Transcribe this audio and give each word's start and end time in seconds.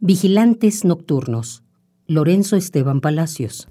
Vigilantes 0.00 0.84
Nocturnos. 0.84 1.64
Lorenzo 2.06 2.54
Esteban 2.54 3.00
Palacios. 3.00 3.68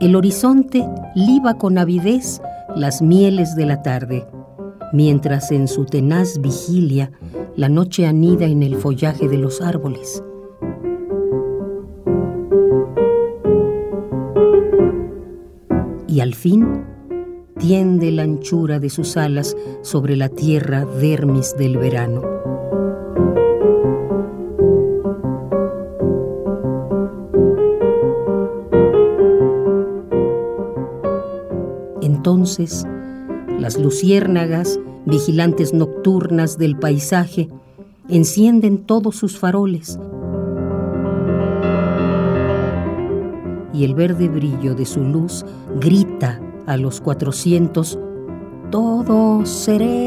El 0.00 0.16
horizonte 0.16 0.82
liba 1.14 1.58
con 1.58 1.76
avidez 1.76 2.40
las 2.74 3.02
mieles 3.02 3.54
de 3.54 3.66
la 3.66 3.82
tarde, 3.82 4.26
mientras 4.94 5.52
en 5.52 5.68
su 5.68 5.84
tenaz 5.84 6.40
vigilia 6.40 7.12
la 7.54 7.68
noche 7.68 8.06
anida 8.06 8.46
en 8.46 8.62
el 8.62 8.76
follaje 8.76 9.28
de 9.28 9.36
los 9.36 9.60
árboles. 9.60 10.24
Y 16.08 16.20
al 16.20 16.34
fin 16.34 16.93
tiende 17.58 18.10
la 18.10 18.22
anchura 18.22 18.78
de 18.78 18.90
sus 18.90 19.16
alas 19.16 19.56
sobre 19.82 20.16
la 20.16 20.28
tierra 20.28 20.84
dermis 20.84 21.56
del 21.56 21.78
verano. 21.78 22.22
Entonces, 32.02 32.86
las 33.58 33.78
luciérnagas, 33.78 34.80
vigilantes 35.04 35.74
nocturnas 35.74 36.58
del 36.58 36.76
paisaje, 36.76 37.48
encienden 38.08 38.78
todos 38.78 39.16
sus 39.16 39.38
faroles. 39.38 39.98
Y 43.72 43.84
el 43.84 43.94
verde 43.94 44.28
brillo 44.28 44.74
de 44.74 44.86
su 44.86 45.00
luz 45.00 45.44
grita 45.80 46.40
a 46.66 46.76
los 46.76 47.00
cuatrocientos, 47.00 47.98
todo 48.70 49.44
sereno. 49.46 50.04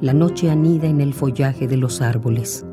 La 0.00 0.14
noche 0.14 0.50
anida 0.50 0.86
en 0.86 1.00
el 1.00 1.12
follaje 1.12 1.68
de 1.68 1.76
los 1.76 2.00
árboles. 2.00 2.64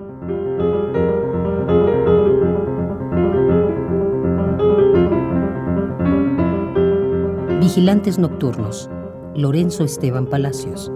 Vigilantes 7.59 8.17
Nocturnos, 8.17 8.90
Lorenzo 9.36 9.84
Esteban 9.84 10.25
Palacios. 10.25 10.90